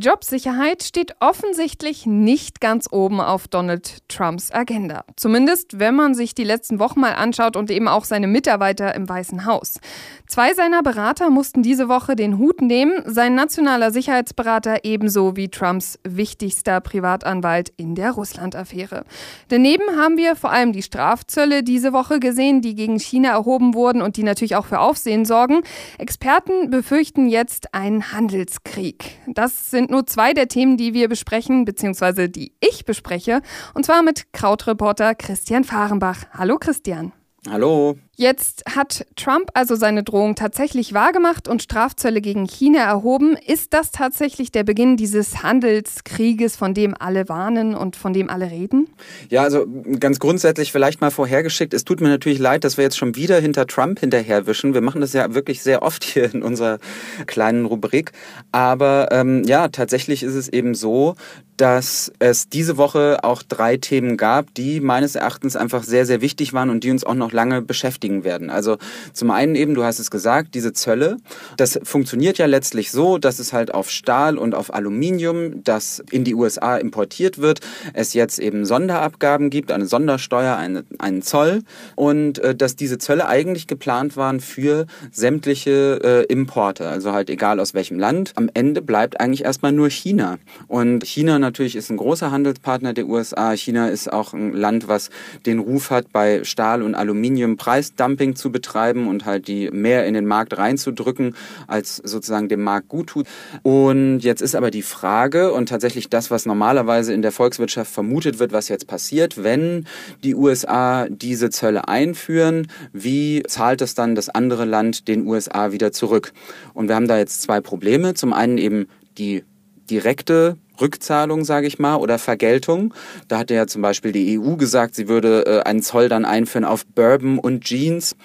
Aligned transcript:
Jobsicherheit 0.00 0.84
steht 0.84 1.16
offensichtlich 1.18 2.06
nicht 2.06 2.60
ganz 2.60 2.86
oben 2.92 3.20
auf 3.20 3.48
Donald 3.48 4.08
Trumps 4.08 4.52
Agenda. 4.52 5.04
Zumindest, 5.16 5.80
wenn 5.80 5.96
man 5.96 6.14
sich 6.14 6.36
die 6.36 6.44
letzten 6.44 6.78
Wochen 6.78 7.00
mal 7.00 7.14
anschaut 7.14 7.56
und 7.56 7.68
eben 7.68 7.88
auch 7.88 8.04
seine 8.04 8.28
Mitarbeiter 8.28 8.94
im 8.94 9.08
Weißen 9.08 9.44
Haus. 9.44 9.80
Zwei 10.28 10.54
seiner 10.54 10.84
Berater 10.84 11.30
mussten 11.30 11.62
diese 11.62 11.88
Woche 11.88 12.14
den 12.14 12.38
Hut 12.38 12.60
nehmen, 12.60 13.02
sein 13.06 13.34
nationaler 13.34 13.90
Sicherheitsberater 13.90 14.84
ebenso 14.84 15.34
wie 15.36 15.48
Trumps 15.48 15.98
wichtigster 16.04 16.80
Privatanwalt 16.80 17.72
in 17.76 17.96
der 17.96 18.12
Russland-Affäre. 18.12 19.04
Daneben 19.48 19.96
haben 19.96 20.16
wir 20.16 20.36
vor 20.36 20.52
allem 20.52 20.72
die 20.72 20.82
Strafzölle 20.82 21.64
diese 21.64 21.92
Woche 21.92 22.20
gesehen, 22.20 22.60
die 22.60 22.76
gegen 22.76 23.00
China 23.00 23.30
erhoben 23.30 23.74
wurden 23.74 24.02
und 24.02 24.16
die 24.16 24.22
natürlich 24.22 24.54
auch 24.54 24.66
für 24.66 24.78
Aufsehen 24.78 25.24
sorgen. 25.24 25.62
Experten 25.98 26.70
befürchten 26.70 27.26
jetzt 27.26 27.74
einen 27.74 28.12
Handelskrieg. 28.12 29.18
Das 29.26 29.72
sind 29.72 29.87
nur 29.88 30.06
zwei 30.06 30.32
der 30.34 30.48
Themen, 30.48 30.76
die 30.76 30.94
wir 30.94 31.08
besprechen, 31.08 31.64
beziehungsweise 31.64 32.28
die 32.28 32.52
ich 32.60 32.84
bespreche, 32.84 33.42
und 33.74 33.84
zwar 33.84 34.02
mit 34.02 34.32
Krautreporter 34.32 35.14
Christian 35.14 35.64
Fahrenbach. 35.64 36.26
Hallo 36.32 36.58
Christian. 36.58 37.12
Hallo. 37.48 37.96
Jetzt 38.20 38.64
hat 38.68 39.06
Trump 39.14 39.50
also 39.54 39.76
seine 39.76 40.02
Drohung 40.02 40.34
tatsächlich 40.34 40.92
wahrgemacht 40.92 41.46
und 41.46 41.62
Strafzölle 41.62 42.20
gegen 42.20 42.46
China 42.46 42.80
erhoben. 42.80 43.36
Ist 43.36 43.72
das 43.74 43.92
tatsächlich 43.92 44.50
der 44.50 44.64
Beginn 44.64 44.96
dieses 44.96 45.44
Handelskrieges, 45.44 46.56
von 46.56 46.74
dem 46.74 46.96
alle 46.98 47.28
warnen 47.28 47.76
und 47.76 47.94
von 47.94 48.12
dem 48.12 48.28
alle 48.28 48.50
reden? 48.50 48.88
Ja, 49.30 49.44
also 49.44 49.68
ganz 50.00 50.18
grundsätzlich 50.18 50.72
vielleicht 50.72 51.00
mal 51.00 51.12
vorhergeschickt. 51.12 51.72
Es 51.72 51.84
tut 51.84 52.00
mir 52.00 52.08
natürlich 52.08 52.40
leid, 52.40 52.64
dass 52.64 52.76
wir 52.76 52.82
jetzt 52.82 52.98
schon 52.98 53.14
wieder 53.14 53.38
hinter 53.38 53.68
Trump 53.68 54.00
hinterherwischen. 54.00 54.74
Wir 54.74 54.80
machen 54.80 55.00
das 55.00 55.12
ja 55.12 55.32
wirklich 55.34 55.62
sehr 55.62 55.82
oft 55.82 56.02
hier 56.02 56.34
in 56.34 56.42
unserer 56.42 56.80
kleinen 57.26 57.66
Rubrik. 57.66 58.10
Aber 58.50 59.10
ähm, 59.12 59.44
ja, 59.44 59.68
tatsächlich 59.68 60.24
ist 60.24 60.34
es 60.34 60.48
eben 60.48 60.74
so, 60.74 61.14
dass 61.58 62.12
es 62.20 62.48
diese 62.48 62.76
Woche 62.76 63.18
auch 63.24 63.42
drei 63.42 63.76
Themen 63.76 64.16
gab, 64.16 64.54
die 64.54 64.80
meines 64.80 65.16
Erachtens 65.16 65.56
einfach 65.56 65.82
sehr, 65.82 66.06
sehr 66.06 66.20
wichtig 66.20 66.52
waren 66.52 66.70
und 66.70 66.84
die 66.84 66.90
uns 66.90 67.04
auch 67.04 67.14
noch 67.14 67.32
lange 67.32 67.60
beschäftigen 67.62 68.24
werden. 68.24 68.48
Also 68.48 68.78
zum 69.12 69.30
einen 69.32 69.56
eben, 69.56 69.74
du 69.74 69.82
hast 69.82 69.98
es 69.98 70.10
gesagt, 70.10 70.54
diese 70.54 70.72
Zölle. 70.72 71.16
Das 71.56 71.78
funktioniert 71.82 72.38
ja 72.38 72.46
letztlich 72.46 72.92
so, 72.92 73.18
dass 73.18 73.40
es 73.40 73.52
halt 73.52 73.74
auf 73.74 73.90
Stahl 73.90 74.38
und 74.38 74.54
auf 74.54 74.72
Aluminium, 74.72 75.64
das 75.64 76.02
in 76.12 76.22
die 76.22 76.34
USA 76.34 76.76
importiert 76.76 77.38
wird, 77.38 77.60
es 77.92 78.14
jetzt 78.14 78.38
eben 78.38 78.64
Sonderabgaben 78.64 79.50
gibt, 79.50 79.72
eine 79.72 79.86
Sondersteuer, 79.86 80.56
eine, 80.56 80.84
einen 80.98 81.22
Zoll 81.22 81.62
und 81.96 82.38
äh, 82.38 82.54
dass 82.54 82.76
diese 82.76 82.98
Zölle 82.98 83.26
eigentlich 83.26 83.66
geplant 83.66 84.16
waren 84.16 84.38
für 84.38 84.86
sämtliche 85.10 86.00
äh, 86.04 86.32
Importe, 86.32 86.88
also 86.88 87.12
halt 87.12 87.30
egal 87.30 87.58
aus 87.58 87.74
welchem 87.74 87.98
Land. 87.98 88.32
Am 88.36 88.48
Ende 88.54 88.80
bleibt 88.80 89.20
eigentlich 89.20 89.44
erstmal 89.44 89.72
nur 89.72 89.90
China. 89.90 90.38
Und 90.68 91.04
China 91.04 91.40
natürlich 91.48 91.76
ist 91.76 91.90
ein 91.90 91.96
großer 91.96 92.30
Handelspartner 92.30 92.92
der 92.92 93.06
USA. 93.06 93.52
China 93.52 93.88
ist 93.88 94.12
auch 94.12 94.34
ein 94.34 94.52
Land, 94.52 94.86
was 94.86 95.08
den 95.46 95.58
Ruf 95.58 95.90
hat, 95.90 96.12
bei 96.12 96.44
Stahl 96.44 96.82
und 96.82 96.94
Aluminium 96.94 97.56
Preisdumping 97.56 98.36
zu 98.36 98.52
betreiben 98.52 99.08
und 99.08 99.24
halt 99.24 99.48
die 99.48 99.70
mehr 99.70 100.06
in 100.06 100.14
den 100.14 100.26
Markt 100.26 100.58
reinzudrücken, 100.58 101.34
als 101.66 101.96
sozusagen 101.96 102.48
dem 102.48 102.62
Markt 102.62 102.88
gut 102.88 103.08
tut. 103.08 103.26
Und 103.62 104.20
jetzt 104.20 104.42
ist 104.42 104.54
aber 104.54 104.70
die 104.70 104.82
Frage 104.82 105.52
und 105.52 105.70
tatsächlich 105.70 106.10
das, 106.10 106.30
was 106.30 106.44
normalerweise 106.44 107.14
in 107.14 107.22
der 107.22 107.32
Volkswirtschaft 107.32 107.90
vermutet 107.90 108.38
wird, 108.38 108.52
was 108.52 108.68
jetzt 108.68 108.86
passiert, 108.86 109.42
wenn 109.42 109.86
die 110.22 110.34
USA 110.34 111.06
diese 111.08 111.48
Zölle 111.48 111.88
einführen, 111.88 112.68
wie 112.92 113.42
zahlt 113.46 113.80
es 113.80 113.94
dann 113.94 114.14
das 114.14 114.28
andere 114.28 114.66
Land 114.66 115.08
den 115.08 115.26
USA 115.26 115.72
wieder 115.72 115.92
zurück? 115.92 116.32
Und 116.74 116.88
wir 116.88 116.94
haben 116.94 117.08
da 117.08 117.16
jetzt 117.16 117.40
zwei 117.40 117.60
Probleme. 117.60 118.12
Zum 118.12 118.34
einen 118.34 118.58
eben 118.58 118.86
die 119.16 119.44
direkte 119.90 120.56
Rückzahlung, 120.80 121.44
sage 121.44 121.66
ich 121.66 121.78
mal, 121.78 121.96
oder 121.96 122.18
Vergeltung. 122.18 122.94
Da 123.26 123.38
hatte 123.38 123.54
ja 123.54 123.66
zum 123.66 123.82
Beispiel 123.82 124.12
die 124.12 124.38
EU 124.38 124.56
gesagt, 124.56 124.94
sie 124.94 125.08
würde 125.08 125.44
äh, 125.46 125.60
einen 125.62 125.82
Zoll 125.82 126.08
dann 126.08 126.24
einführen 126.24 126.64
auf 126.64 126.86
Bourbon 126.86 127.38
und 127.38 127.64
Jeans. 127.64 128.16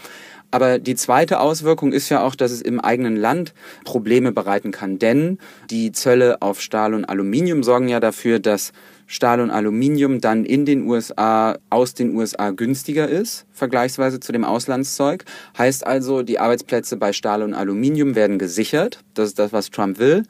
Aber 0.51 0.78
die 0.78 0.96
zweite 0.96 1.40
Auswirkung 1.40 1.94
ist 1.94 2.09
ja 2.09 2.22
auch, 2.22 2.35
dass 2.35 2.51
es 2.51 2.62
im 2.62 2.79
eigenen 2.79 3.16
Land 3.16 3.56
Probleme 3.85 4.31
bereiten 4.31 4.72
kann. 4.72 5.00
Denn 5.00 5.40
die 5.72 5.91
Zölle 5.91 6.44
auf 6.44 6.62
Stahl 6.62 6.94
und 6.94 7.06
Aluminium 7.06 7.63
sorgen 7.63 7.88
ja 7.88 8.00
dafür, 8.00 8.38
dass 8.38 8.72
Stahl 9.07 9.41
und 9.41 9.50
Aluminium 9.50 10.22
dann 10.22 10.45
in 10.45 10.66
den 10.66 10.88
USA, 10.88 11.57
aus 11.72 11.95
den 11.95 12.16
USA 12.16 12.51
günstiger 12.51 13.07
ist, 13.07 13.45
vergleichsweise 13.51 14.19
zu 14.19 14.31
dem 14.31 14.44
Auslandszeug. 14.44 15.25
Heißt 15.57 15.85
also, 15.85 16.22
die 16.22 16.40
Arbeitsplätze 16.40 16.97
bei 16.97 17.13
Stahl 17.13 17.41
und 17.41 17.56
Aluminium 17.56 18.16
werden 18.16 18.38
gesichert. 18.38 19.00
Das 19.16 19.30
ist 19.30 19.40
das, 19.40 19.53
was 19.53 19.72
Trump 19.72 19.97
will. 19.97 20.24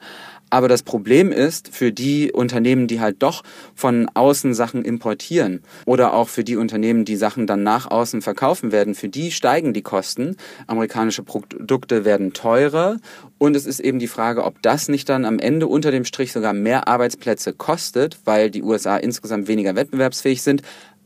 Aber 0.54 0.68
das 0.68 0.84
Problem 0.84 1.32
ist 1.32 1.74
für 1.74 1.90
die 1.90 2.30
Unternehmen, 2.30 2.86
die 2.86 3.00
halt 3.00 3.24
doch 3.24 3.42
von 3.74 4.08
außen 4.14 4.54
Sachen 4.54 4.84
importieren 4.84 5.62
oder 5.84 6.14
auch 6.14 6.28
für 6.28 6.44
die 6.44 6.54
Unternehmen, 6.54 7.04
die 7.04 7.16
Sachen 7.16 7.48
dann 7.48 7.64
nach 7.64 7.90
außen 7.90 8.22
verkaufen 8.22 8.70
werden, 8.70 8.94
für 8.94 9.08
die 9.08 9.32
steigen 9.32 9.72
die 9.72 9.82
Kosten. 9.82 10.36
Amerikanische 10.68 11.24
Produkte 11.24 12.04
werden 12.04 12.34
teurer 12.34 12.98
und 13.38 13.56
es 13.56 13.66
ist 13.66 13.80
eben 13.80 13.98
die 13.98 14.06
Frage, 14.06 14.44
ob 14.44 14.62
das 14.62 14.88
nicht 14.88 15.08
dann 15.08 15.24
am 15.24 15.40
Ende 15.40 15.66
unter 15.66 15.90
dem 15.90 16.04
Strich 16.04 16.30
sogar 16.30 16.52
mehr 16.52 16.86
Arbeitsplätze 16.86 17.52
kostet, 17.52 18.18
weil 18.24 18.48
die 18.48 18.62
USA 18.62 18.96
insgesamt 18.96 19.48
weniger 19.48 19.74
wettbewerbsfähig 19.74 20.40
sind, 20.40 20.62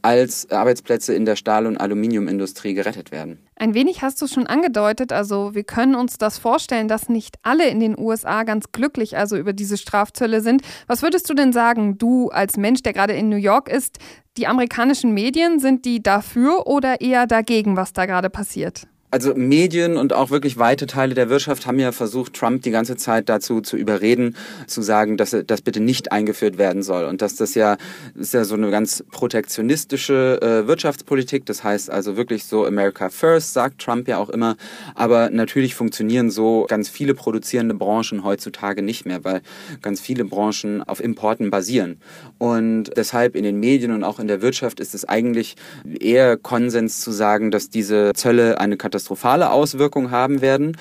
als 0.08 0.50
Arbeitsplätze 0.50 1.12
in 1.12 1.26
der 1.26 1.36
Stahl- 1.36 1.66
und 1.66 1.76
Aluminiumindustrie 1.76 2.72
gerettet 2.72 3.12
werden. 3.12 3.46
Ein 3.56 3.74
wenig 3.74 4.00
hast 4.00 4.22
du 4.22 4.24
es 4.24 4.32
schon 4.32 4.46
angedeutet, 4.46 5.12
also 5.12 5.54
wir 5.54 5.64
können 5.64 5.94
uns 5.94 6.16
das 6.16 6.38
vorstellen, 6.38 6.88
dass 6.88 7.10
nicht 7.10 7.36
alle 7.42 7.68
in 7.68 7.78
den 7.78 7.94
USA 7.98 8.44
ganz 8.44 8.72
glücklich 8.72 9.18
also 9.18 9.36
über 9.36 9.52
diese 9.52 9.76
Strafzölle 9.76 10.40
sind. 10.40 10.62
Was 10.86 11.02
würdest 11.02 11.28
du 11.28 11.34
denn 11.34 11.52
sagen, 11.52 11.98
du 11.98 12.30
als 12.30 12.56
Mensch, 12.56 12.82
der 12.82 12.94
gerade 12.94 13.12
in 13.12 13.28
New 13.28 13.36
York 13.36 13.68
ist, 13.68 13.98
die 14.38 14.46
amerikanischen 14.46 15.12
Medien, 15.12 15.58
sind 15.58 15.84
die 15.84 16.02
dafür 16.02 16.66
oder 16.66 17.02
eher 17.02 17.26
dagegen, 17.26 17.76
was 17.76 17.92
da 17.92 18.06
gerade 18.06 18.30
passiert? 18.30 18.88
Also 19.10 19.34
Medien 19.34 19.96
und 19.96 20.12
auch 20.12 20.30
wirklich 20.30 20.58
weite 20.58 20.86
Teile 20.86 21.14
der 21.14 21.30
Wirtschaft 21.30 21.66
haben 21.66 21.78
ja 21.78 21.92
versucht, 21.92 22.34
Trump 22.34 22.62
die 22.62 22.70
ganze 22.70 22.96
Zeit 22.96 23.30
dazu 23.30 23.62
zu 23.62 23.78
überreden, 23.78 24.36
zu 24.66 24.82
sagen, 24.82 25.16
dass 25.16 25.34
das 25.46 25.62
bitte 25.62 25.80
nicht 25.80 26.12
eingeführt 26.12 26.58
werden 26.58 26.82
soll 26.82 27.06
und 27.06 27.22
dass 27.22 27.34
das 27.34 27.54
ja 27.54 27.78
ist 28.14 28.34
ja 28.34 28.44
so 28.44 28.54
eine 28.54 28.70
ganz 28.70 29.02
protektionistische 29.10 30.40
äh, 30.42 30.66
Wirtschaftspolitik. 30.66 31.46
Das 31.46 31.64
heißt 31.64 31.90
also 31.90 32.18
wirklich 32.18 32.44
so 32.44 32.66
America 32.66 33.08
First 33.08 33.54
sagt 33.54 33.80
Trump 33.80 34.08
ja 34.08 34.18
auch 34.18 34.28
immer. 34.28 34.56
Aber 34.94 35.30
natürlich 35.30 35.74
funktionieren 35.74 36.30
so 36.30 36.66
ganz 36.68 36.90
viele 36.90 37.14
produzierende 37.14 37.74
Branchen 37.74 38.24
heutzutage 38.24 38.82
nicht 38.82 39.06
mehr, 39.06 39.24
weil 39.24 39.40
ganz 39.80 40.02
viele 40.02 40.26
Branchen 40.26 40.82
auf 40.82 41.02
Importen 41.02 41.50
basieren 41.50 41.96
und 42.36 42.90
deshalb 42.94 43.36
in 43.36 43.44
den 43.44 43.58
Medien 43.58 43.92
und 43.92 44.04
auch 44.04 44.20
in 44.20 44.28
der 44.28 44.42
Wirtschaft 44.42 44.80
ist 44.80 44.94
es 44.94 45.06
eigentlich 45.06 45.56
eher 45.98 46.36
Konsens 46.36 47.00
zu 47.00 47.10
sagen, 47.10 47.50
dass 47.50 47.70
diese 47.70 48.12
Zölle 48.14 48.60
eine 48.60 48.76
Katastrophe 48.76 48.97
katastrophale 48.98 49.50
Auswirkungen 49.50 50.10
haben 50.10 50.40
werden. 50.40 50.76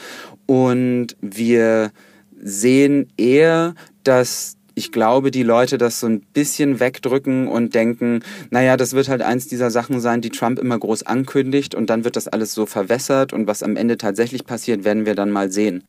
Und 0.46 1.16
wir 1.22 1.92
sehen 2.42 3.08
eher, 3.18 3.76
dass 4.04 4.56
ich 4.76 4.92
glaube, 4.92 5.32
die 5.32 5.44
Leute 5.44 5.80
das 5.80 6.00
so 6.00 6.08
ein 6.08 6.22
bisschen 6.22 6.80
wegdrücken 6.80 7.48
und 7.48 7.74
denken, 7.74 8.20
naja, 8.52 8.78
das 8.78 8.94
wird 8.94 9.10
halt 9.10 9.24
eins 9.24 9.48
dieser 9.48 9.72
Sachen 9.72 10.00
sein, 10.00 10.22
die 10.22 10.30
Trump 10.30 10.60
immer 10.60 10.78
groß 10.78 11.04
ankündigt 11.04 11.74
und 11.74 11.90
dann 11.90 12.04
wird 12.04 12.16
das 12.16 12.28
alles 12.28 12.54
so 12.54 12.68
verwässert 12.68 13.34
und 13.34 13.48
was 13.48 13.64
am 13.64 13.76
Ende 13.76 13.98
tatsächlich 13.98 14.46
passiert, 14.46 14.84
werden 14.84 15.08
wir 15.08 15.16
dann 15.16 15.32
mal 15.32 15.52
sehen. 15.52 15.84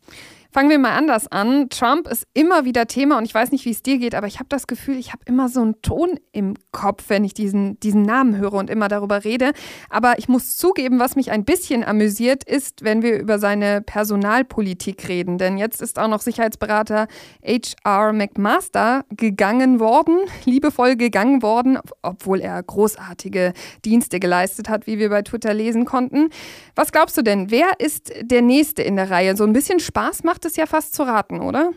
Fangen 0.51 0.71
wir 0.71 0.79
mal 0.79 0.97
anders 0.97 1.31
an. 1.31 1.69
Trump 1.69 2.09
ist 2.09 2.27
immer 2.33 2.65
wieder 2.65 2.87
Thema 2.87 3.19
und 3.19 3.27
ich 3.27 3.35
weiß 3.35 3.53
nicht, 3.53 3.67
wie 3.67 3.71
es 3.71 3.83
dir 3.83 3.99
geht, 3.99 4.15
aber 4.15 4.27
ich 4.27 4.39
habe 4.39 4.49
das 4.49 4.67
Gefühl, 4.67 4.97
ich 4.97 5.13
habe 5.13 5.23
immer 5.27 5.51
so 5.51 5.61
einen 5.61 5.83
Ton 5.83 6.19
im 6.33 6.55
Kopf, 6.73 7.05
wenn 7.09 7.23
ich 7.23 7.35
diesen, 7.35 7.79
diesen 7.81 8.01
Namen 8.01 8.39
höre 8.39 8.55
und 8.55 8.71
immer 8.71 8.89
darüber 8.89 9.25
rede. 9.25 9.53
Aber 9.91 10.19
ich 10.19 10.27
muss 10.27 10.57
zugeben, 10.57 10.99
was 10.99 11.17
mich 11.17 11.31
ein 11.31 11.45
bisschen 11.45 11.85
amüsiert, 11.85 12.45
ist, 12.45 12.83
wenn 12.83 13.03
wir 13.03 13.19
über 13.21 13.39
seine 13.39 13.83
Personalpolitik 13.83 15.07
reden. 15.09 15.37
Denn 15.37 15.59
jetzt 15.59 15.83
ist 15.83 15.99
auch 15.99 16.09
noch 16.09 16.23
Sicherheitsberater 16.23 17.09
H.R. 17.47 18.15
McMaster 18.15 19.05
gegangen 19.11 19.81
worden, 19.81 20.17
liebevoll 20.47 20.97
gegangen 20.97 21.43
worden, 21.43 21.79
obwohl 22.01 22.41
er 22.41 22.63
großartige 22.63 23.53
Dienste 23.85 24.19
geleistet 24.19 24.71
hat, 24.71 24.87
wie 24.87 24.99
wir 24.99 25.11
bei 25.11 25.21
Twitter 25.21 25.53
lesen 25.53 25.85
konnten. 25.85 26.31
Was 26.75 26.91
glaubst 26.91 27.19
du 27.19 27.23
denn, 27.23 27.51
wer 27.51 27.69
ist 27.79 28.13
der 28.23 28.41
Nächste 28.41 28.83
in 28.83 28.97
der 28.97 29.11
Reihe? 29.11 29.37
So 29.37 29.45
ein 29.45 29.53
bisschen 29.53 29.79
Spaß 29.79 30.25
macht 30.25 30.48
es 30.49 30.57
ja 30.57 30.67
fast 30.67 30.95
zu 30.95 31.03
raten, 31.05 31.41
oder? 31.41 31.71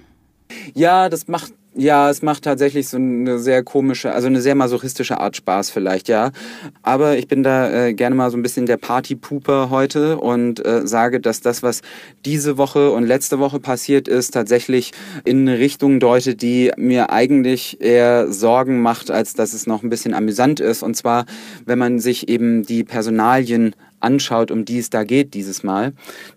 Ja, 0.74 1.08
das 1.08 1.28
macht 1.28 1.54
ja, 1.74 2.10
es 2.10 2.22
macht 2.22 2.44
tatsächlich 2.44 2.90
so 2.90 2.98
eine 2.98 3.40
sehr 3.40 3.64
komische, 3.64 4.12
also 4.12 4.28
eine 4.28 4.42
sehr 4.42 4.56
masochistische 4.56 5.22
Art 5.22 5.38
Spaß 5.38 5.70
vielleicht, 5.70 6.10
ja. 6.10 6.32
Aber 6.82 7.18
ich 7.18 7.30
bin 7.30 7.44
da 7.44 7.88
äh, 7.88 7.94
gerne 7.94 8.14
mal 8.14 8.30
so 8.30 8.36
ein 8.36 8.42
bisschen 8.42 8.66
der 8.66 8.76
Partypooper 8.76 9.70
heute 9.70 10.18
und 10.18 10.66
äh, 10.66 10.86
sage, 10.86 11.22
dass 11.22 11.40
das, 11.40 11.64
was 11.64 11.82
diese 12.26 12.58
Woche 12.58 12.92
und 12.92 13.06
letzte 13.06 13.40
Woche 13.40 13.62
passiert 13.62 14.10
ist, 14.10 14.32
tatsächlich 14.32 14.92
in 15.24 15.48
eine 15.48 15.60
Richtung 15.60 16.02
deutet, 16.02 16.42
die 16.42 16.74
mir 16.76 17.10
eigentlich 17.10 17.80
eher 17.80 18.30
Sorgen 18.34 18.82
macht, 18.82 19.10
als 19.10 19.34
dass 19.34 19.54
es 19.54 19.66
noch 19.66 19.82
ein 19.82 19.90
bisschen 19.90 20.14
amüsant 20.14 20.60
ist. 20.60 20.84
Und 20.84 20.98
zwar, 20.98 21.26
wenn 21.66 21.80
man 21.80 22.00
sich 22.00 22.28
eben 22.28 22.64
die 22.64 22.84
Personalien 22.84 23.76
anschaut, 24.02 24.52
um 24.52 24.66
die 24.66 24.80
es 24.80 24.90
da 24.90 25.04
geht 25.04 25.34
dieses 25.34 25.64
Mal. 25.64 25.94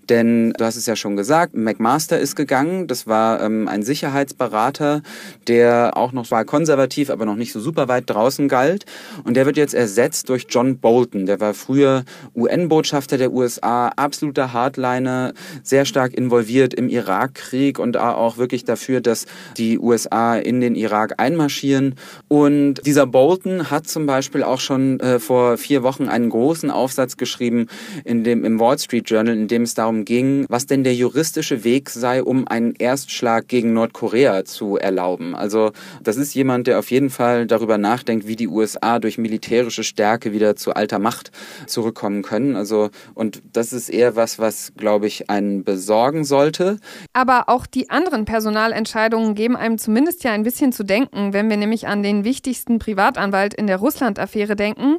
Denn 0.08 0.52
du 0.52 0.64
hast 0.64 0.76
es 0.76 0.86
ja 0.86 0.96
schon 0.96 1.16
gesagt, 1.16 1.54
McMaster 1.54 2.18
ist 2.18 2.36
gegangen. 2.36 2.86
Das 2.86 3.06
war 3.06 3.40
ähm, 3.40 3.68
ein 3.68 3.82
Sicherheitsberater, 3.82 5.02
der 5.48 5.96
auch 5.96 6.12
noch 6.12 6.30
war 6.30 6.44
konservativ, 6.44 7.10
aber 7.10 7.24
noch 7.24 7.36
nicht 7.36 7.52
so 7.52 7.60
super 7.60 7.88
weit 7.88 8.04
draußen 8.10 8.48
galt. 8.48 8.84
Und 9.24 9.34
der 9.34 9.46
wird 9.46 9.56
jetzt 9.56 9.74
ersetzt 9.74 10.28
durch 10.28 10.46
John 10.48 10.78
Bolton. 10.78 11.26
Der 11.26 11.40
war 11.40 11.54
früher 11.54 12.04
UN-Botschafter 12.34 13.16
der 13.18 13.32
USA, 13.32 13.88
absoluter 13.88 14.52
Hardliner, 14.52 15.32
sehr 15.62 15.84
stark 15.84 16.14
involviert 16.14 16.74
im 16.74 16.88
Irakkrieg 16.88 17.78
und 17.78 17.96
auch 17.96 18.36
wirklich 18.36 18.64
dafür, 18.64 19.00
dass 19.00 19.26
die 19.56 19.78
USA 19.78 20.36
in 20.36 20.60
den 20.60 20.74
Irak 20.74 21.14
einmarschieren. 21.18 21.94
Und 22.28 22.84
dieser 22.84 23.06
Bolton 23.06 23.70
hat 23.70 23.86
zum 23.86 24.06
Beispiel 24.06 24.42
auch 24.42 24.60
schon 24.60 25.00
äh, 25.00 25.18
vor 25.18 25.56
vier 25.56 25.82
Wochen 25.82 26.08
einen 26.08 26.28
großen 26.28 26.70
Aufsatz 26.70 27.16
geschrieben 27.16 27.53
in 28.04 28.24
dem, 28.24 28.44
im 28.44 28.60
Wall 28.60 28.78
Street 28.78 29.08
Journal, 29.08 29.34
in 29.34 29.48
dem 29.48 29.62
es 29.62 29.74
darum 29.74 30.04
ging, 30.04 30.46
was 30.48 30.66
denn 30.66 30.84
der 30.84 30.94
juristische 30.94 31.64
Weg 31.64 31.90
sei, 31.90 32.22
um 32.22 32.46
einen 32.48 32.74
Erstschlag 32.74 33.48
gegen 33.48 33.72
Nordkorea 33.72 34.44
zu 34.44 34.76
erlauben. 34.76 35.34
Also 35.34 35.72
das 36.02 36.16
ist 36.16 36.34
jemand, 36.34 36.66
der 36.66 36.78
auf 36.78 36.90
jeden 36.90 37.10
Fall 37.10 37.46
darüber 37.46 37.78
nachdenkt, 37.78 38.26
wie 38.26 38.36
die 38.36 38.48
USA 38.48 38.98
durch 38.98 39.18
militärische 39.18 39.84
Stärke 39.84 40.32
wieder 40.32 40.56
zu 40.56 40.74
alter 40.74 40.98
Macht 40.98 41.30
zurückkommen 41.66 42.22
können. 42.22 42.56
Also 42.56 42.90
und 43.14 43.42
das 43.52 43.72
ist 43.72 43.88
eher 43.88 44.16
was, 44.16 44.38
was 44.38 44.72
glaube 44.76 45.06
ich 45.06 45.30
einen 45.30 45.64
besorgen 45.64 46.24
sollte. 46.24 46.78
Aber 47.12 47.48
auch 47.48 47.66
die 47.66 47.90
anderen 47.90 48.24
Personalentscheidungen 48.24 49.34
geben 49.34 49.56
einem 49.56 49.78
zumindest 49.78 50.24
ja 50.24 50.32
ein 50.32 50.42
bisschen 50.42 50.72
zu 50.72 50.84
denken, 50.84 51.32
wenn 51.32 51.48
wir 51.48 51.56
nämlich 51.56 51.86
an 51.86 52.02
den 52.02 52.24
wichtigsten 52.24 52.78
Privatanwalt 52.78 53.54
in 53.54 53.66
der 53.66 53.76
Russland-Affäre 53.76 54.56
denken. 54.56 54.98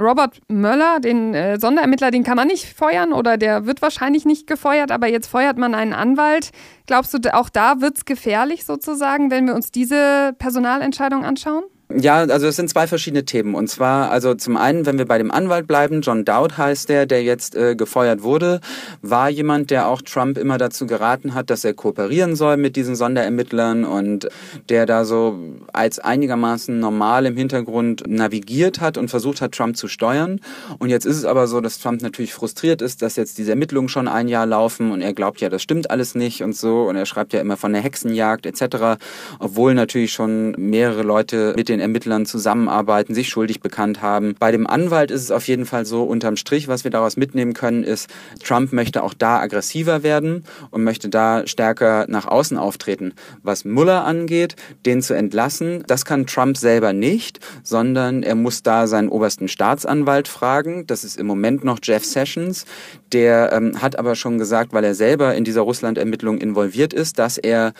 Robert 0.00 0.40
Möller, 0.48 0.98
den 1.00 1.34
äh, 1.34 1.60
Sonderermittler, 1.60 2.10
den 2.10 2.24
kann 2.24 2.36
man 2.36 2.48
nicht 2.48 2.66
feuern 2.66 3.12
oder 3.12 3.36
der 3.36 3.66
wird 3.66 3.82
wahrscheinlich 3.82 4.24
nicht 4.24 4.46
gefeuert, 4.46 4.90
aber 4.90 5.06
jetzt 5.06 5.26
feuert 5.26 5.58
man 5.58 5.74
einen 5.74 5.92
Anwalt. 5.92 6.50
Glaubst 6.86 7.12
du, 7.14 7.34
auch 7.34 7.50
da 7.50 7.80
wird 7.80 7.98
es 7.98 8.04
gefährlich 8.04 8.64
sozusagen, 8.64 9.30
wenn 9.30 9.46
wir 9.46 9.54
uns 9.54 9.70
diese 9.70 10.34
Personalentscheidung 10.38 11.24
anschauen? 11.24 11.64
Ja, 11.98 12.18
also 12.18 12.46
es 12.46 12.54
sind 12.54 12.70
zwei 12.70 12.86
verschiedene 12.86 13.24
Themen. 13.24 13.54
Und 13.56 13.68
zwar, 13.68 14.10
also 14.12 14.34
zum 14.34 14.56
einen, 14.56 14.86
wenn 14.86 14.98
wir 14.98 15.06
bei 15.06 15.18
dem 15.18 15.32
Anwalt 15.32 15.66
bleiben, 15.66 16.02
John 16.02 16.24
Dowd 16.24 16.56
heißt 16.56 16.88
der, 16.88 17.04
der 17.04 17.24
jetzt 17.24 17.56
äh, 17.56 17.74
gefeuert 17.74 18.22
wurde, 18.22 18.60
war 19.02 19.28
jemand, 19.28 19.70
der 19.70 19.88
auch 19.88 20.00
Trump 20.00 20.38
immer 20.38 20.56
dazu 20.56 20.86
geraten 20.86 21.34
hat, 21.34 21.50
dass 21.50 21.64
er 21.64 21.74
kooperieren 21.74 22.36
soll 22.36 22.58
mit 22.58 22.76
diesen 22.76 22.94
Sonderermittlern 22.94 23.84
und 23.84 24.28
der 24.68 24.86
da 24.86 25.04
so 25.04 25.36
als 25.72 25.98
einigermaßen 25.98 26.78
normal 26.78 27.26
im 27.26 27.36
Hintergrund 27.36 28.04
navigiert 28.06 28.80
hat 28.80 28.96
und 28.96 29.08
versucht 29.08 29.40
hat, 29.40 29.52
Trump 29.52 29.76
zu 29.76 29.88
steuern. 29.88 30.40
Und 30.78 30.90
jetzt 30.90 31.06
ist 31.06 31.16
es 31.16 31.24
aber 31.24 31.48
so, 31.48 31.60
dass 31.60 31.80
Trump 31.80 32.02
natürlich 32.02 32.32
frustriert 32.32 32.82
ist, 32.82 33.02
dass 33.02 33.16
jetzt 33.16 33.36
diese 33.36 33.50
Ermittlungen 33.50 33.88
schon 33.88 34.06
ein 34.06 34.28
Jahr 34.28 34.46
laufen 34.46 34.92
und 34.92 35.00
er 35.02 35.12
glaubt 35.12 35.40
ja, 35.40 35.48
das 35.48 35.62
stimmt 35.62 35.90
alles 35.90 36.14
nicht 36.14 36.44
und 36.44 36.54
so. 36.54 36.82
Und 36.84 36.94
er 36.94 37.06
schreibt 37.06 37.32
ja 37.32 37.40
immer 37.40 37.56
von 37.56 37.72
der 37.72 37.82
Hexenjagd 37.82 38.46
etc., 38.46 39.00
obwohl 39.40 39.74
natürlich 39.74 40.12
schon 40.12 40.52
mehrere 40.52 41.02
Leute 41.02 41.52
mit 41.56 41.68
den 41.68 41.79
den 41.80 41.82
Ermittlern 41.82 42.26
zusammenarbeiten, 42.26 43.14
sich 43.14 43.28
schuldig 43.28 43.60
bekannt 43.60 44.02
haben. 44.02 44.34
Bei 44.38 44.52
dem 44.52 44.66
Anwalt 44.66 45.10
ist 45.10 45.22
es 45.22 45.30
auf 45.30 45.48
jeden 45.48 45.66
Fall 45.66 45.86
so, 45.86 46.02
unterm 46.02 46.36
Strich, 46.36 46.68
was 46.68 46.84
wir 46.84 46.90
daraus 46.90 47.16
mitnehmen 47.16 47.54
können, 47.54 47.82
ist, 47.82 48.08
Trump 48.44 48.72
möchte 48.72 49.02
auch 49.02 49.14
da 49.14 49.40
aggressiver 49.40 50.02
werden 50.02 50.44
und 50.70 50.84
möchte 50.84 51.08
da 51.08 51.46
stärker 51.46 52.06
nach 52.08 52.26
außen 52.26 52.58
auftreten. 52.58 53.14
Was 53.42 53.64
Mueller 53.64 54.04
angeht, 54.04 54.56
den 54.84 55.02
zu 55.02 55.14
entlassen, 55.14 55.82
das 55.86 56.04
kann 56.04 56.26
Trump 56.26 56.56
selber 56.56 56.92
nicht, 56.92 57.40
sondern 57.62 58.22
er 58.22 58.34
muss 58.34 58.62
da 58.62 58.86
seinen 58.86 59.08
obersten 59.08 59.48
Staatsanwalt 59.48 60.28
fragen. 60.28 60.86
Das 60.86 61.04
ist 61.04 61.18
im 61.18 61.26
Moment 61.26 61.64
noch 61.64 61.78
Jeff 61.82 62.04
Sessions. 62.04 62.66
Der 63.12 63.52
ähm, 63.52 63.80
hat 63.82 63.98
aber 63.98 64.14
schon 64.14 64.38
gesagt, 64.38 64.72
weil 64.72 64.84
er 64.84 64.94
selber 64.94 65.34
in 65.34 65.44
dieser 65.44 65.62
Russland-Ermittlung 65.62 66.38
involviert 66.38 66.92
ist, 66.92 67.18
dass 67.18 67.38
er 67.38 67.72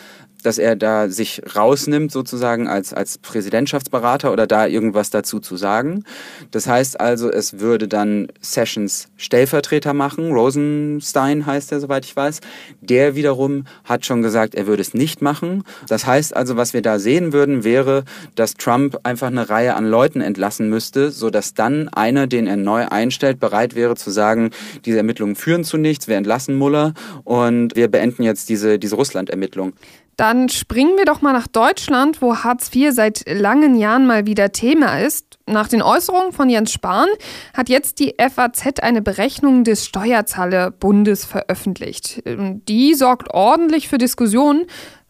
dass 0.42 0.58
er 0.58 0.76
da 0.76 1.08
sich 1.08 1.42
rausnimmt 1.54 2.12
sozusagen 2.12 2.68
als, 2.68 2.92
als 2.92 3.18
Präsidentschaftsberater 3.18 4.32
oder 4.32 4.46
da 4.46 4.66
irgendwas 4.66 5.10
dazu 5.10 5.40
zu 5.40 5.56
sagen. 5.56 6.04
Das 6.50 6.66
heißt 6.66 7.00
also, 7.00 7.30
es 7.30 7.60
würde 7.60 7.88
dann 7.88 8.28
Sessions 8.40 9.08
Stellvertreter 9.16 9.94
machen. 9.94 10.32
Rosenstein 10.32 11.46
heißt 11.46 11.72
er, 11.72 11.80
soweit 11.80 12.04
ich 12.04 12.16
weiß. 12.16 12.40
Der 12.80 13.14
wiederum 13.14 13.64
hat 13.84 14.06
schon 14.06 14.22
gesagt, 14.22 14.54
er 14.54 14.66
würde 14.66 14.82
es 14.82 14.94
nicht 14.94 15.22
machen. 15.22 15.64
Das 15.88 16.06
heißt 16.06 16.34
also, 16.34 16.56
was 16.56 16.74
wir 16.74 16.82
da 16.82 16.98
sehen 16.98 17.32
würden, 17.32 17.64
wäre, 17.64 18.04
dass 18.34 18.54
Trump 18.54 18.98
einfach 19.02 19.28
eine 19.28 19.48
Reihe 19.50 19.74
an 19.74 19.86
Leuten 19.86 20.20
entlassen 20.20 20.68
müsste, 20.68 21.10
so 21.10 21.30
dass 21.30 21.54
dann 21.54 21.88
einer, 21.88 22.26
den 22.26 22.46
er 22.46 22.56
neu 22.56 22.86
einstellt, 22.86 23.40
bereit 23.40 23.74
wäre 23.74 23.96
zu 23.96 24.10
sagen, 24.10 24.50
diese 24.84 24.98
Ermittlungen 25.20 25.36
führen 25.36 25.64
zu 25.64 25.76
nichts, 25.76 26.08
wir 26.08 26.16
entlassen 26.16 26.56
Muller 26.56 26.94
und 27.24 27.76
wir 27.76 27.88
beenden 27.88 28.22
jetzt 28.22 28.48
diese, 28.48 28.78
diese 28.78 28.96
Russland-Ermittlung. 28.96 29.74
Dann 30.16 30.48
springen 30.48 30.96
wir 30.96 31.04
doch 31.04 31.22
mal 31.22 31.32
nach 31.32 31.46
Deutschland, 31.46 32.20
wo 32.20 32.36
Hartz 32.36 32.70
IV 32.74 32.92
seit 32.92 33.24
langen 33.26 33.74
Jahren 33.76 34.06
mal 34.06 34.26
wieder 34.26 34.52
Thema 34.52 35.00
ist. 35.00 35.38
Nach 35.46 35.68
den 35.68 35.82
Äußerungen 35.82 36.32
von 36.32 36.48
Jens 36.50 36.72
Spahn 36.72 37.08
hat 37.54 37.68
jetzt 37.68 38.00
die 38.00 38.14
FAZ 38.18 38.80
eine 38.80 39.02
Berechnung 39.02 39.64
des 39.64 39.86
Steuerzahlerbundes 39.86 41.24
veröffentlicht. 41.24 42.22
Die 42.26 42.94
sorgt 42.94 43.32
ordentlich 43.32 43.88
für 43.88 43.98
Diskussionen. 43.98 44.66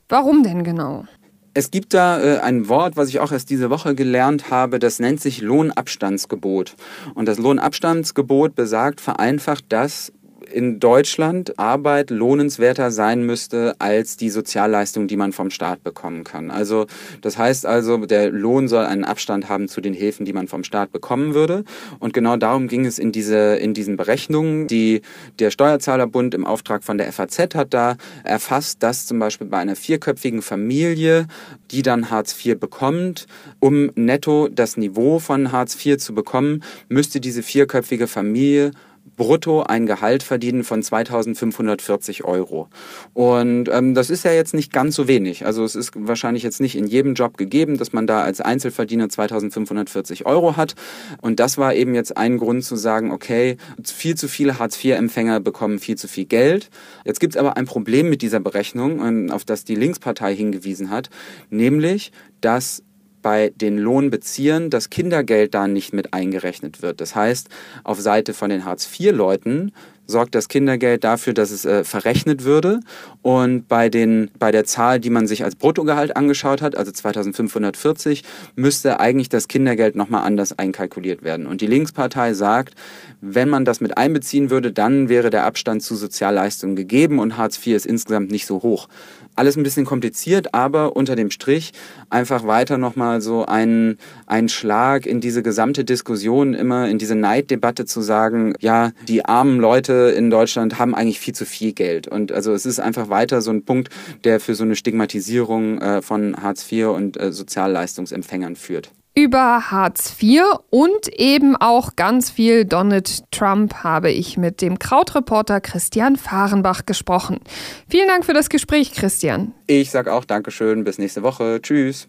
Warum 0.09 0.43
denn 0.43 0.65
genau? 0.65 1.05
Es 1.52 1.70
gibt 1.70 1.94
da 1.94 2.20
äh, 2.20 2.38
ein 2.38 2.69
Wort, 2.69 2.97
was 2.97 3.08
ich 3.08 3.19
auch 3.19 3.32
erst 3.32 3.50
diese 3.50 3.70
Woche 3.70 3.94
gelernt 3.94 4.50
habe, 4.50 4.79
das 4.79 5.00
nennt 5.00 5.20
sich 5.20 5.41
Lohnabstandsgebot. 5.41 6.76
Und 7.14 7.26
das 7.26 7.38
Lohnabstandsgebot 7.38 8.55
besagt 8.55 9.00
vereinfacht, 9.00 9.64
dass 9.69 10.12
in 10.52 10.81
Deutschland 10.81 11.58
Arbeit 11.58 12.11
lohnenswerter 12.11 12.91
sein 12.91 13.25
müsste 13.25 13.75
als 13.79 14.17
die 14.17 14.31
Sozialleistung, 14.31 15.06
die 15.06 15.17
man 15.17 15.32
vom 15.32 15.50
Staat 15.50 15.82
bekommen 15.82 16.25
kann. 16.25 16.50
Also 16.50 16.87
das 17.20 17.38
heißt 17.38 17.67
also, 17.67 17.99
der 17.99 18.31
Lohn 18.31 18.69
soll 18.69 18.85
einen 18.85 19.05
Abstand 19.05 19.49
haben 19.49 19.69
zu 19.69 19.81
den 19.81 19.94
Hilfen, 19.94 20.26
die 20.26 20.32
man 20.32 20.49
vom 20.49 20.64
Staat 20.64 20.93
bekommen 20.93 21.35
würde. 21.35 21.64
Und 21.99 22.12
genau 22.12 22.37
darum 22.37 22.69
ging 22.69 22.87
es 22.87 22.99
in 22.99 23.12
diese 23.12 23.56
in 23.56 23.75
diesen 23.75 23.97
Berechnungen, 23.97 24.67
die 24.67 25.02
der 25.38 25.50
Steuerzahlerbund 25.50 26.35
im 26.35 26.47
Auftrag 26.47 26.85
von 26.85 26.99
der 26.99 27.12
FAZ 27.12 27.55
hat 27.55 27.73
da 27.75 27.97
erfasst, 28.25 28.82
dass 28.82 29.06
zum 29.06 29.19
Beispiel 29.19 29.47
bei 29.47 29.58
einer 29.58 29.76
vierköpfigen 29.76 30.43
Familie, 30.43 31.26
die 31.70 31.82
dann 31.82 32.11
Hartz 32.11 32.35
IV 32.44 32.58
bekommt, 32.58 33.26
um 33.61 33.91
netto 33.94 34.49
das 34.49 34.76
Niveau 34.76 35.19
von 35.19 35.52
Hartz 35.52 35.85
IV 35.85 35.99
zu 35.99 36.14
bekommen, 36.14 36.62
müsste 36.88 37.20
diese 37.20 37.43
vierköpfige 37.43 38.06
Familie 38.06 38.73
brutto 39.17 39.62
ein 39.62 39.85
Gehalt 39.85 40.23
verdienen 40.23 40.64
von 40.64 40.83
2540 40.83 42.25
Euro. 42.25 42.69
Und 43.12 43.69
ähm, 43.69 43.95
das 43.95 44.09
ist 44.09 44.25
ja 44.25 44.33
jetzt 44.33 44.54
nicht 44.54 44.73
ganz 44.73 44.95
so 44.97 45.09
wenig. 45.09 45.45
Also 45.45 45.62
es 45.62 45.75
ist 45.75 45.92
wahrscheinlich 45.95 46.42
jetzt 46.42 46.61
nicht 46.61 46.75
in 46.75 46.87
jedem 46.87 47.12
Job 47.12 47.37
gegeben, 47.37 47.76
dass 47.76 47.92
man 47.92 48.07
da 48.07 48.23
als 48.23 48.40
Einzelverdiener 48.40 49.11
2540 49.11 50.25
Euro 50.25 50.57
hat. 50.57 50.75
Und 51.21 51.38
das 51.38 51.59
war 51.59 51.75
eben 51.75 51.95
jetzt 51.95 52.16
ein 52.16 52.38
Grund 52.38 52.64
zu 52.64 52.76
sagen, 52.76 53.12
okay, 53.12 53.59
viel 53.85 54.14
zu 54.14 54.26
viele 54.26 54.59
Hartz-IV-Empfänger 54.59 55.40
bekommen 55.40 55.78
viel 55.78 55.97
zu 55.97 56.09
viel 56.09 56.25
Geld. 56.25 56.71
Jetzt 57.04 57.21
gibt 57.21 57.35
es 57.35 57.37
aber 57.38 57.59
ein 57.59 57.66
Problem 57.66 58.09
mit 58.09 58.23
dieser 58.23 58.40
Berechnung, 58.40 59.07
ähm, 59.07 59.30
auf 59.30 59.45
das 59.45 59.64
die 59.64 59.75
Linkspartei 59.75 60.35
hingewiesen 60.35 60.90
hat, 60.90 61.11
nämlich, 61.50 62.12
dass 62.40 62.83
bei 63.23 63.53
den 63.55 63.79
Lohnbeziehern 63.79 64.71
das 64.71 64.91
Kindergeld 64.91 65.55
da 65.55 65.67
nicht 65.67 65.93
mit 65.93 66.12
eingerechnet 66.15 66.83
wird. 66.83 67.00
Das 67.00 67.15
heißt, 67.15 67.49
auf 67.85 68.00
Seite 68.00 68.35
von 68.35 68.50
den 68.50 68.65
Hartz-IV-Leuten 68.65 69.73
sorgt 70.11 70.35
das 70.35 70.49
Kindergeld 70.49 71.05
dafür, 71.05 71.33
dass 71.33 71.50
es 71.50 71.64
äh, 71.64 71.85
verrechnet 71.85 72.45
würde. 72.45 72.81
Und 73.23 73.69
bei, 73.69 73.88
den, 73.88 74.31
bei 74.38 74.50
der 74.50 74.64
Zahl, 74.64 75.00
die 75.00 75.11
man 75.11 75.26
sich 75.26 75.45
als 75.45 75.57
Bruttogehalt 75.57 76.17
angeschaut 76.17 76.61
hat, 76.61 76.76
also 76.76 76.93
2540, 76.93 78.25
müsste 78.57 79.00
eigentlich 79.00 79.29
das 79.29 79.49
Kindergeld 79.49 79.97
nochmal 79.97 80.25
anders 80.25 80.59
einkalkuliert 80.59 81.23
werden. 81.23 81.47
Und 81.47 81.61
die 81.61 81.67
Linkspartei 81.67 82.35
sagt, 82.35 82.75
wenn 83.21 83.49
man 83.49 83.64
das 83.64 83.81
mit 83.81 83.97
einbeziehen 83.97 84.50
würde, 84.50 84.73
dann 84.73 85.09
wäre 85.09 85.31
der 85.31 85.45
Abstand 85.45 85.83
zu 85.83 85.95
Sozialleistungen 85.95 86.76
gegeben 86.76 87.19
und 87.19 87.37
Hartz 87.37 87.59
IV 87.64 87.76
ist 87.76 87.87
insgesamt 87.87 88.31
nicht 88.31 88.47
so 88.47 88.62
hoch. 88.62 88.88
Alles 89.37 89.57
ein 89.57 89.62
bisschen 89.62 89.87
kompliziert, 89.87 90.55
aber 90.55 90.97
unter 90.97 91.17
dem 91.17 91.31
Strich 91.31 91.73
einfach 92.11 92.47
weiter 92.47 92.79
nochmal 92.79 93.21
so 93.21 93.47
ein, 93.47 93.97
ein 94.26 94.49
Schlag 94.49 95.07
in 95.07 95.21
diese 95.21 95.43
gesamte 95.43 95.85
Diskussion, 95.85 96.52
immer 96.52 96.88
in 96.88 96.99
diese 96.99 97.14
Neiddebatte 97.14 97.85
zu 97.85 98.00
sagen, 98.00 98.55
ja, 98.61 98.90
die 99.07 99.25
armen 99.25 99.61
Leute 99.61 100.00
in 100.09 100.30
Deutschland 100.30 100.78
haben 100.78 100.95
eigentlich 100.95 101.21
viel 101.21 101.35
zu 101.35 101.45
viel 101.45 101.73
Geld. 101.73 102.09
Und 102.09 102.33
also 102.33 102.52
es 102.52 102.66
ist 102.66 102.80
einfach 102.80 103.09
weiter 103.09 103.42
so 103.42 103.50
ein 103.50 103.64
Punkt, 103.64 103.90
der 104.25 104.40
für 104.40 104.54
so 104.54 104.64
eine 104.64 104.76
Stigmatisierung 104.76 105.80
äh, 105.80 106.02
von 106.02 106.37
Hartz 106.42 106.71
IV 106.71 106.88
und 106.88 107.21
äh, 107.21 107.33
Sozialleistungsempfängern 107.33 108.57
führt 108.57 108.90
über 109.14 109.71
Hartz 109.71 110.16
IV 110.21 110.42
und 110.71 111.09
eben 111.09 111.57
auch 111.57 111.97
ganz 111.97 112.30
viel 112.30 112.64
Donald 112.64 113.30
Trump 113.30 113.75
habe 113.83 114.11
ich 114.11 114.37
mit 114.37 114.62
dem 114.62 114.78
Krautreporter 114.78 115.61
Christian 115.61 116.16
Fahrenbach 116.16 116.87
gesprochen. 116.87 117.40
Vielen 117.88 118.09
Dank 118.09 118.25
für 118.25 118.35
das 118.35 118.49
Gespräch, 118.49 118.92
Christian. 118.92 119.52
Ich 119.66 119.90
sage 119.90 120.12
auch 120.12 120.25
Dankeschön, 120.25 120.85
bis 120.85 120.99
nächste 120.99 121.23
Woche. 121.23 121.61
Tschüss. 121.61 122.09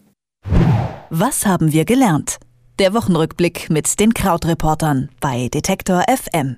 Was 1.09 1.45
haben 1.45 1.73
wir 1.73 1.85
gelernt? 1.85 2.37
Der 2.79 2.93
Wochenrückblick 2.93 3.69
mit 3.69 3.99
den 3.99 4.13
Krautreportern 4.13 5.09
bei 5.19 5.49
Detektor 5.49 6.03
FM. 6.07 6.57